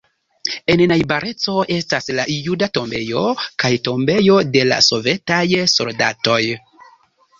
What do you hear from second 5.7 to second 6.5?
soldatoj.